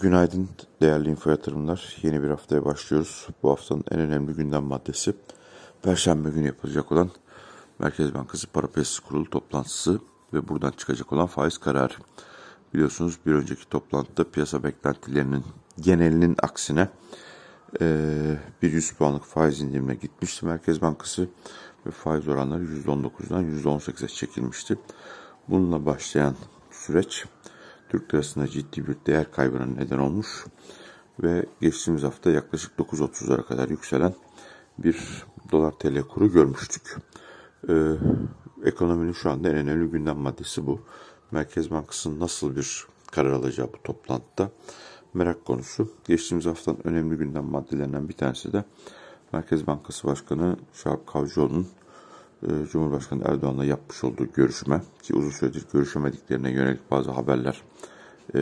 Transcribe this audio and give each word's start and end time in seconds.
Günaydın 0.00 0.48
değerli 0.80 1.10
info 1.10 1.30
yatırımlar. 1.30 1.96
Yeni 2.02 2.22
bir 2.22 2.28
haftaya 2.28 2.64
başlıyoruz. 2.64 3.26
Bu 3.42 3.50
haftanın 3.50 3.84
en 3.90 4.00
önemli 4.00 4.32
gündem 4.32 4.62
maddesi 4.62 5.14
Perşembe 5.82 6.30
günü 6.30 6.46
yapılacak 6.46 6.92
olan 6.92 7.10
Merkez 7.78 8.14
Bankası 8.14 8.46
Para 8.46 8.66
Piyasası 8.66 9.02
Kurulu 9.02 9.30
toplantısı 9.30 10.00
ve 10.32 10.48
buradan 10.48 10.70
çıkacak 10.70 11.12
olan 11.12 11.26
faiz 11.26 11.58
kararı. 11.58 11.94
Biliyorsunuz 12.74 13.18
bir 13.26 13.32
önceki 13.32 13.68
toplantıda 13.68 14.30
piyasa 14.30 14.64
beklentilerinin 14.64 15.44
genelinin 15.80 16.36
aksine 16.42 16.88
bir 18.62 18.72
100 18.72 18.92
puanlık 18.92 19.24
faiz 19.24 19.60
indirimine 19.60 19.94
gitmişti 19.94 20.46
Merkez 20.46 20.82
Bankası 20.82 21.28
ve 21.86 21.90
faiz 21.90 22.28
oranları 22.28 22.64
%19'dan 22.64 23.44
%18'e 23.62 24.08
çekilmişti. 24.08 24.78
Bununla 25.48 25.86
başlayan 25.86 26.36
süreç 26.70 27.24
Türk 27.88 28.14
lirasında 28.14 28.48
ciddi 28.48 28.86
bir 28.86 28.96
değer 29.06 29.30
kaybına 29.30 29.66
neden 29.66 29.98
olmuş 29.98 30.46
ve 31.22 31.46
geçtiğimiz 31.60 32.02
hafta 32.02 32.30
yaklaşık 32.30 32.78
9.30'lara 32.78 33.46
kadar 33.46 33.68
yükselen 33.68 34.14
bir 34.78 35.24
dolar 35.52 35.72
TL 35.72 36.00
kuru 36.02 36.32
görmüştük. 36.32 36.96
Ee, 37.68 37.92
ekonominin 38.64 39.12
şu 39.12 39.30
anda 39.30 39.48
en 39.48 39.56
önemli 39.56 39.90
gündem 39.90 40.16
maddesi 40.16 40.66
bu. 40.66 40.80
Merkez 41.30 41.70
Bankası'nın 41.70 42.20
nasıl 42.20 42.56
bir 42.56 42.86
karar 43.10 43.30
alacağı 43.30 43.72
bu 43.72 43.82
toplantıda 43.84 44.50
merak 45.14 45.44
konusu. 45.44 45.92
Geçtiğimiz 46.04 46.46
haftanın 46.46 46.78
önemli 46.84 47.16
gündem 47.16 47.44
maddelerinden 47.44 48.08
bir 48.08 48.14
tanesi 48.14 48.52
de 48.52 48.64
Merkez 49.32 49.66
Bankası 49.66 50.06
Başkanı 50.06 50.56
Şahap 50.74 51.06
Kavcıoğlu'nun 51.06 51.68
Cumhurbaşkanı 52.72 53.22
Erdoğan'la 53.24 53.64
yapmış 53.64 54.04
olduğu 54.04 54.32
görüşme 54.32 54.82
ki 55.02 55.14
uzun 55.14 55.30
süredir 55.30 55.64
görüşemediklerine 55.72 56.50
yönelik 56.50 56.90
bazı 56.90 57.10
haberler 57.10 57.62
e, 58.34 58.40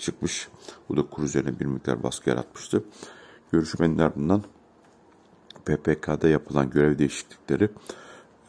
çıkmış. 0.00 0.48
Bu 0.88 0.96
da 0.96 1.02
kur 1.02 1.22
üzerine 1.22 1.60
bir 1.60 1.64
miktar 1.64 2.02
baskı 2.02 2.30
yaratmıştı. 2.30 2.84
Görüşmenin 3.52 3.98
ardından 3.98 4.42
PPK'da 5.64 6.28
yapılan 6.28 6.70
görev 6.70 6.98
değişiklikleri 6.98 7.68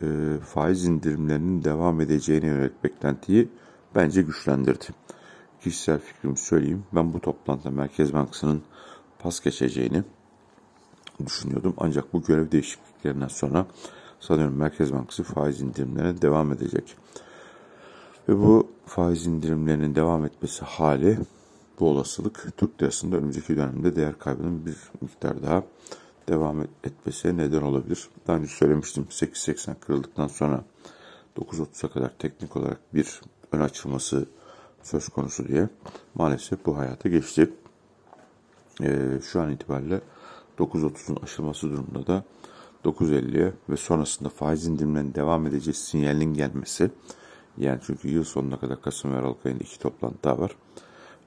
e, 0.02 0.38
faiz 0.46 0.86
indirimlerinin 0.86 1.64
devam 1.64 2.02
edeceğine 2.02 2.46
yönelik 2.46 2.84
beklentiyi 2.84 3.50
bence 3.96 4.22
güçlendirdi. 4.22 4.86
Kişisel 5.62 6.00
fikrimi 6.00 6.38
söyleyeyim. 6.38 6.84
Ben 6.94 7.14
bu 7.14 7.20
toplantıda 7.20 7.72
Merkez 7.72 8.14
Bankası'nın 8.14 8.62
pas 9.20 9.40
geçeceğini 9.40 10.04
düşünüyordum. 11.26 11.74
Ancak 11.78 12.14
bu 12.14 12.24
görev 12.24 12.52
değişikliklerinden 12.52 13.28
sonra 13.28 13.66
sanıyorum 14.24 14.56
Merkez 14.56 14.94
Bankası 14.94 15.24
faiz 15.24 15.62
indirimlerine 15.62 16.22
devam 16.22 16.52
edecek. 16.52 16.96
Ve 18.30 18.38
bu 18.38 18.72
faiz 18.86 19.28
indirimlerinin 19.28 19.96
devam 19.96 20.26
etmesi 20.26 20.66
hali 20.66 21.18
bu 21.80 21.90
olasılık 21.90 22.58
Türk 22.58 22.82
lirasında 22.82 23.18
önümüzdeki 23.18 23.58
dönemde 23.58 23.96
değer 23.96 24.20
kaybının 24.20 24.66
bir 24.66 24.78
miktar 25.02 25.44
daha 25.44 25.64
devam 26.30 26.62
etmesi 26.84 27.38
neden 27.38 27.62
olabilir. 27.62 28.10
Daha 28.28 28.38
önce 28.38 28.48
söylemiştim 28.48 29.08
8.80 29.10 29.76
kırıldıktan 29.80 30.28
sonra 30.28 30.64
9.30'a 31.38 31.90
kadar 31.90 32.18
teknik 32.20 32.58
olarak 32.58 32.80
bir 32.94 33.22
ön 33.52 33.60
açılması 33.60 34.26
söz 34.84 35.10
konusu 35.10 35.48
diye 35.48 35.70
maalesef 36.16 36.66
bu 36.66 36.78
hayata 36.78 37.10
geçti. 37.10 37.54
Ee, 38.82 39.20
şu 39.24 39.42
an 39.42 39.52
itibariyle 39.52 40.02
9.30'un 40.60 41.24
aşılması 41.24 41.70
durumunda 41.70 42.08
da 42.08 42.24
9.50'ye 42.86 43.54
ve 43.70 43.78
sonrasında 43.78 44.30
faiz 44.30 44.68
indirimlerinin 44.68 45.14
devam 45.14 45.48
edeceği 45.48 45.74
sinyalin 45.74 46.34
gelmesi 46.34 46.92
yani 47.58 47.80
çünkü 47.86 48.08
yıl 48.08 48.24
sonuna 48.24 48.60
kadar 48.60 48.82
Kasım 48.82 49.14
ve 49.14 49.18
Aralık 49.18 49.46
ayında 49.46 49.64
iki 49.64 49.80
toplantı 49.80 50.24
daha 50.24 50.40
var. 50.40 50.56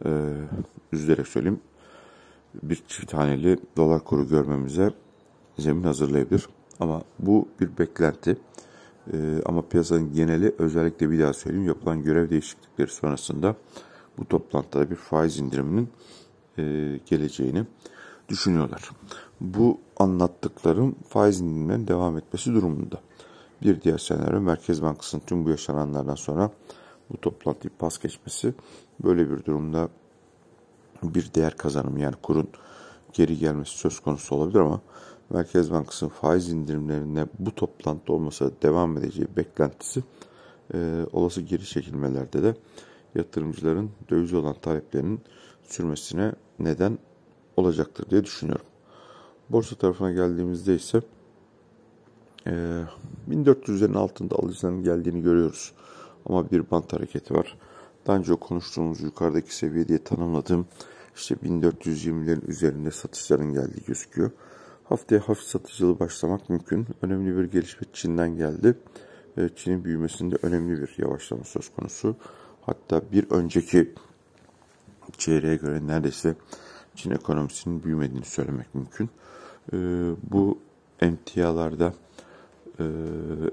Ee, 0.05 0.33
üzülerek 0.93 1.29
söyleyeyim 1.29 1.61
bir 2.63 2.83
çift 2.89 3.15
haneli 3.15 3.59
dolar 3.77 4.05
kuru 4.05 4.29
görmemize 4.29 4.91
zemin 5.59 5.83
hazırlayabilir. 5.83 6.49
Ama 6.81 7.03
bu 7.19 7.49
bir 7.61 7.79
beklenti. 7.79 8.37
Ee, 9.13 9.17
ama 9.47 9.63
piyasanın 9.63 10.13
geneli 10.13 10.55
özellikle 10.59 11.11
bir 11.11 11.19
daha 11.19 11.33
söyleyeyim 11.33 11.67
yapılan 11.67 12.03
görev 12.03 12.31
değişiklikleri 12.31 12.91
sonrasında 12.91 13.57
bu 14.19 14.25
toplantıda 14.25 14.91
bir 14.91 14.97
faiz 14.97 15.39
indiriminin 15.39 15.89
e, 16.59 16.63
geleceğini 17.07 17.65
düşünüyorlar. 18.29 18.91
Bu 19.41 19.81
anlattıklarım 19.97 20.97
faiz 21.09 21.41
indirimlerinin 21.41 21.89
devam 21.89 22.19
etmesi 22.19 22.55
durumunda. 22.55 23.01
Bir 23.63 23.83
diğer 23.83 23.99
senaryo 23.99 24.41
Merkez 24.41 24.83
Bankası'nın 24.83 25.23
tüm 25.27 25.45
bu 25.45 25.51
yaşananlardan 25.51 26.15
sonra 26.15 26.51
bu 27.11 27.21
toplantıyı 27.21 27.71
pas 27.79 27.99
geçmesi. 27.99 28.55
Böyle 29.05 29.31
bir 29.31 29.45
durumda 29.45 29.89
bir 31.03 31.35
değer 31.35 31.57
kazanımı 31.57 32.01
yani 32.01 32.15
kurun 32.23 32.49
geri 33.13 33.39
gelmesi 33.39 33.79
söz 33.79 34.01
konusu 34.01 34.35
olabilir 34.35 34.59
ama 34.61 34.81
Merkez 35.31 35.71
Bankası'nın 35.71 36.11
faiz 36.11 36.53
indirimlerine 36.53 37.27
bu 37.39 37.55
toplantı 37.55 38.13
olmasa 38.13 38.51
devam 38.63 38.99
edeceği 38.99 39.29
beklentisi 39.37 40.03
e, 40.75 41.07
olası 41.13 41.41
geri 41.41 41.65
çekilmelerde 41.67 42.43
de 42.43 42.57
yatırımcıların 43.15 43.91
döviz 44.11 44.35
olan 44.35 44.55
taleplerinin 44.55 45.21
sürmesine 45.63 46.33
neden 46.59 46.99
olacaktır 47.57 48.11
diye 48.11 48.25
düşünüyorum. 48.25 48.67
Borsa 49.51 49.77
tarafına 49.77 50.13
geldiğimizde 50.13 50.75
ise 50.75 51.01
e, 52.47 52.83
1400'lerin 53.31 53.99
altında 53.99 54.37
alıcıların 54.37 54.83
geldiğini 54.83 55.23
görüyoruz. 55.23 55.73
Ama 56.27 56.51
bir 56.51 56.71
bant 56.71 56.93
hareketi 56.93 57.35
var. 57.35 57.59
Daha 58.07 58.17
önce 58.17 58.35
konuştuğumuz 58.35 59.01
yukarıdaki 59.01 59.57
seviye 59.57 59.89
diye 59.89 60.05
tanımladığım 60.05 60.67
işte 61.17 61.35
1420'lerin 61.35 62.47
üzerinde 62.47 62.91
satışların 62.91 63.53
geldiği 63.53 63.85
gözüküyor. 63.87 64.31
Haftaya 64.85 65.21
hafif 65.29 65.45
satıcılı 65.45 65.99
başlamak 65.99 66.51
mümkün. 66.51 66.87
Önemli 67.03 67.37
bir 67.37 67.45
gelişme 67.45 67.87
Çin'den 67.93 68.37
geldi. 68.37 68.79
E, 69.37 69.49
Çin'in 69.57 69.85
büyümesinde 69.85 70.37
önemli 70.43 70.83
bir 70.83 70.95
yavaşlama 70.99 71.45
söz 71.45 71.69
konusu. 71.69 72.17
Hatta 72.63 73.03
bir 73.13 73.31
önceki 73.31 73.95
çeyreğe 75.19 75.57
göre 75.57 75.87
neredeyse 75.87 76.35
Çin 76.97 77.11
ekonomisinin 77.11 77.83
büyümediğini 77.83 78.25
söylemek 78.25 78.75
mümkün. 78.75 79.11
E, 79.73 79.77
bu 80.31 80.59
emtialarda, 81.01 81.95
e, 82.81 82.85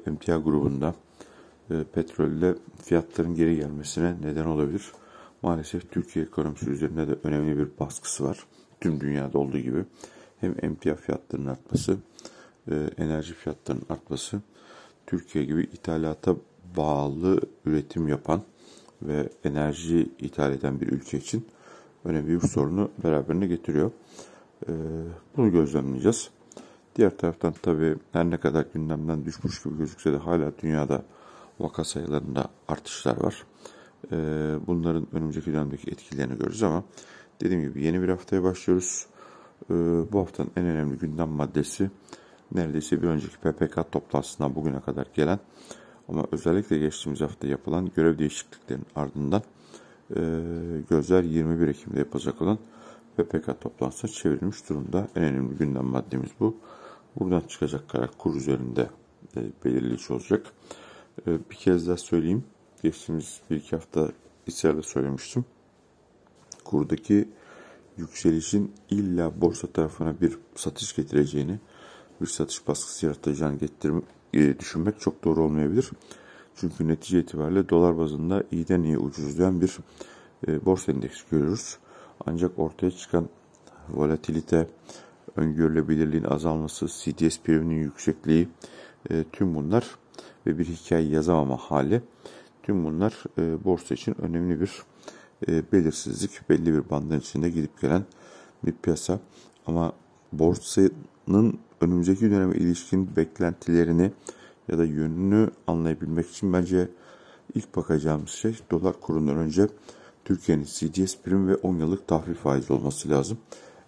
emtia 0.08 0.38
grubunda 0.38 0.96
e, 1.72 1.84
petrolle 1.94 2.56
fiyatların 2.84 3.36
geri 3.36 3.56
gelmesine 3.56 4.16
neden 4.22 4.46
olabilir. 4.46 4.92
Maalesef 5.42 5.92
Türkiye 5.92 6.26
ekonomisi 6.26 6.70
üzerinde 6.70 7.08
de 7.08 7.16
önemli 7.24 7.58
bir 7.58 7.68
baskısı 7.80 8.24
var. 8.24 8.46
Tüm 8.82 9.00
dünyada 9.00 9.38
olduğu 9.38 9.60
gibi. 9.60 9.86
Hem 10.42 10.56
emtia 10.62 10.96
fiyatlarının 10.96 11.48
artması, 11.48 11.98
e, 12.72 12.76
enerji 12.98 13.34
fiyatlarının 13.34 13.86
artması, 13.90 14.42
Türkiye 15.08 15.46
gibi 15.46 15.64
ithalata 15.64 16.36
bağlı 16.78 17.42
üretim 17.66 18.08
yapan 18.08 18.42
ve 19.02 19.30
enerji 19.44 20.10
ithal 20.20 20.54
eden 20.54 20.82
bir 20.82 20.88
ülke 20.88 21.18
için 21.18 21.46
önemli 22.06 22.42
bir 22.42 22.48
sorunu 22.48 22.90
beraberine 23.04 23.48
getiriyor. 23.48 23.92
E, 24.68 24.72
bunu 25.38 25.52
gözlemleyeceğiz. 25.52 26.30
Diğer 26.96 27.18
taraftan 27.18 27.54
tabii 27.62 27.96
her 28.12 28.30
ne 28.30 28.38
kadar 28.38 28.66
gündemden 28.74 29.26
düşmüş 29.26 29.64
gibi 29.64 29.78
gözükse 29.78 30.14
de 30.14 30.18
hala 30.18 30.52
dünyada 30.62 31.04
vaka 31.60 31.84
sayılarında 31.84 32.48
artışlar 32.68 33.24
var. 33.24 33.44
Ee, 34.12 34.56
bunların 34.68 35.08
önümüzdeki 35.12 35.54
dönemdeki 35.54 35.92
etkilerini 35.92 36.38
görürüz 36.38 36.64
ama 36.64 36.84
dediğim 37.42 37.62
gibi 37.62 37.84
yeni 37.84 38.02
bir 38.02 38.10
haftaya 38.10 38.44
başlıyoruz. 38.44 39.06
Ee, 39.70 39.74
bu 40.12 40.20
haftanın 40.20 40.52
en 40.58 40.66
önemli 40.66 40.98
gündem 40.98 41.30
maddesi 41.30 41.92
neredeyse 42.52 43.02
bir 43.02 43.08
önceki 43.08 43.38
PPK 43.38 43.92
toplantısından 43.92 44.56
bugüne 44.56 44.82
kadar 44.82 45.08
gelen 45.14 45.40
ama 46.10 46.26
özellikle 46.32 46.78
geçtiğimiz 46.78 47.22
hafta 47.22 47.48
yapılan 47.48 47.92
görev 47.96 48.20
değişikliklerinin 48.20 48.86
ardından 48.96 49.42
e, 50.10 50.22
gözler 50.90 51.24
21 51.24 51.68
Ekim'de 51.68 52.00
yapacak 52.00 52.42
olan 52.42 52.58
PPK 53.18 53.62
toplantısına 53.62 54.12
çevrilmiş 54.12 54.70
durumda. 54.70 55.08
En 55.16 55.24
önemli 55.24 55.56
gündem 55.56 55.86
maddemiz 55.86 56.30
bu. 56.40 56.58
Buradan 57.20 57.40
çıkacak 57.40 57.90
karar 57.90 58.12
kur 58.18 58.36
üzerinde 58.36 58.90
e, 59.38 59.42
belirleyici 59.66 60.14
olacak. 60.14 60.46
E, 61.28 61.32
bir 61.52 61.56
kez 61.56 61.88
daha 61.88 61.98
söyleyeyim. 61.98 62.44
Geçtiğimiz 62.84 63.42
bir 63.50 63.56
iki 63.56 63.76
hafta 63.76 64.12
içeride 64.48 64.82
söylemiştim. 64.82 65.46
Kurdaki 66.64 67.28
yükselişin 67.98 68.74
illa 68.90 69.42
borsa 69.42 69.68
tarafına 69.68 70.22
bir 70.22 70.38
satış 70.56 70.96
getireceğini, 70.96 71.60
bir 72.22 72.28
satış 72.28 72.68
baskısı 72.68 73.06
yaratacağını 73.06 73.58
getirme, 73.58 74.02
e, 74.34 74.60
düşünmek 74.60 75.00
çok 75.00 75.24
doğru 75.24 75.44
olmayabilir. 75.44 75.92
Çünkü 76.56 76.88
netice 76.88 77.20
itibariyle 77.20 77.70
dolar 77.70 77.98
bazında 77.98 78.44
iyiden 78.52 78.84
iyi 78.84 78.98
ucuzlayan 78.98 79.62
bir 79.62 79.78
e, 80.48 80.66
borsa 80.66 80.92
endeksi 80.92 81.24
görüyoruz. 81.32 81.78
Ancak 82.26 82.60
ortaya 82.60 82.92
çıkan 82.92 83.30
volatilite, 83.90 84.68
öngörülebilirliğin 85.36 86.24
azalması, 86.24 86.88
CDS 86.88 87.40
priminin 87.40 87.82
yüksekliği 87.82 88.48
e, 89.10 89.24
tüm 89.32 89.56
bunlar 89.56 89.96
ve 90.48 90.60
bir 90.60 90.66
hikaye 90.66 91.08
yazamama 91.10 91.58
hali 91.58 92.02
tüm 92.64 92.86
bunlar 92.86 93.24
e, 93.38 93.64
borsa 93.64 93.94
için 93.94 94.22
önemli 94.22 94.62
bir 94.62 94.72
e, 95.48 95.72
belirsizlik 95.72 96.50
belli 96.50 96.74
bir 96.74 96.90
bandın 96.90 97.20
içinde 97.20 97.50
gidip 97.50 97.82
gelen 97.82 98.04
bir 98.66 98.72
piyasa. 98.72 99.20
Ama 99.68 99.94
borsanın 100.32 101.60
önümüzdeki 101.82 102.32
döneme 102.32 102.56
ilişkin 102.56 103.16
beklentilerini 103.16 104.12
ya 104.68 104.78
da 104.78 104.86
yönünü 104.86 105.50
anlayabilmek 105.68 106.30
için 106.30 106.54
bence 106.54 106.90
ilk 107.56 107.76
bakacağımız 107.76 108.30
şey 108.30 108.60
dolar 108.72 109.00
kurundan 109.02 109.38
önce 109.38 109.68
Türkiye'nin 110.26 110.64
CDS 110.64 111.18
prim 111.18 111.48
ve 111.48 111.56
10 111.56 111.76
yıllık 111.76 112.08
tahvil 112.08 112.36
faizi 112.36 112.74
olması 112.74 113.10
lazım. 113.10 113.38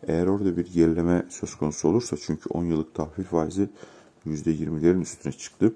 Eğer 0.07 0.27
orada 0.27 0.57
bir 0.57 0.73
gerileme 0.73 1.25
söz 1.29 1.55
konusu 1.55 1.87
olursa 1.87 2.17
çünkü 2.21 2.49
10 2.49 2.63
yıllık 2.65 2.93
tahvil 2.93 3.23
faizi 3.23 3.69
%20'lerin 4.25 5.01
üstüne 5.01 5.33
çıktı. 5.33 5.73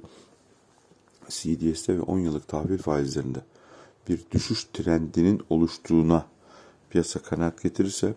CDS'te 1.29 1.97
ve 1.97 2.01
10 2.01 2.19
yıllık 2.19 2.47
tahvil 2.47 2.77
faizlerinde 2.77 3.39
bir 4.09 4.25
düşüş 4.31 4.63
trendinin 4.63 5.41
oluştuğuna 5.49 6.25
piyasa 6.89 7.19
kanaat 7.19 7.63
getirirse 7.63 8.13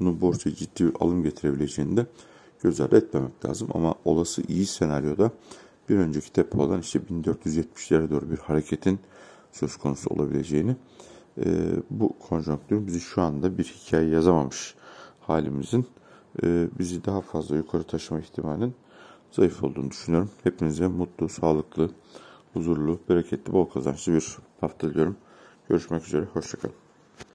bunun 0.00 0.20
borsaya 0.20 0.54
ciddi 0.54 0.86
bir 0.86 0.94
alım 1.00 1.22
getirebileceğini 1.22 1.96
de 1.96 2.06
göz 2.62 2.80
ardı 2.80 2.96
etmemek 2.96 3.44
lazım. 3.44 3.68
Ama 3.74 3.94
olası 4.04 4.42
iyi 4.48 4.66
senaryoda 4.66 5.30
bir 5.88 5.96
önceki 5.96 6.32
tepe 6.32 6.58
olan 6.58 6.80
işte 6.80 6.98
1470'lere 6.98 8.10
doğru 8.10 8.30
bir 8.30 8.38
hareketin 8.38 8.98
söz 9.52 9.76
konusu 9.76 10.10
olabileceğini 10.10 10.76
e, 11.44 11.46
bu 11.90 12.18
konjonktür 12.18 12.86
bizi 12.86 13.00
şu 13.00 13.22
anda 13.22 13.58
bir 13.58 13.64
hikaye 13.64 14.08
yazamamış 14.08 14.74
halimizin 15.20 15.86
e, 16.42 16.68
bizi 16.78 17.04
daha 17.04 17.20
fazla 17.20 17.56
yukarı 17.56 17.82
taşıma 17.82 18.20
ihtimalinin 18.20 18.74
zayıf 19.30 19.64
olduğunu 19.64 19.90
düşünüyorum. 19.90 20.30
Hepinize 20.44 20.86
mutlu, 20.86 21.28
sağlıklı, 21.28 21.90
huzurlu, 22.52 23.00
bereketli, 23.08 23.52
bol 23.52 23.64
kazançlı 23.64 24.12
bir 24.12 24.36
hafta 24.60 24.90
diliyorum. 24.90 25.16
Görüşmek 25.68 26.06
üzere, 26.06 26.24
hoşçakalın. 26.24 26.83